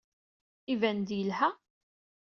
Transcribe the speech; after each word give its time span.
Iban-d 0.73 1.09
yelha. 1.17 1.49